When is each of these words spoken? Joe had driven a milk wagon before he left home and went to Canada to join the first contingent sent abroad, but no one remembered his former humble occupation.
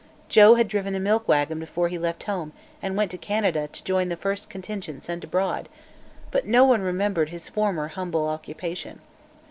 Joe 0.29 0.55
had 0.55 0.67
driven 0.67 0.95
a 0.95 0.99
milk 0.99 1.27
wagon 1.27 1.59
before 1.59 1.87
he 1.87 1.99
left 1.99 2.23
home 2.23 2.53
and 2.81 2.97
went 2.97 3.11
to 3.11 3.19
Canada 3.19 3.67
to 3.71 3.83
join 3.83 4.09
the 4.09 4.15
first 4.17 4.49
contingent 4.49 5.03
sent 5.03 5.23
abroad, 5.23 5.69
but 6.31 6.47
no 6.47 6.63
one 6.65 6.81
remembered 6.81 7.29
his 7.29 7.49
former 7.49 7.89
humble 7.89 8.27
occupation. 8.27 9.01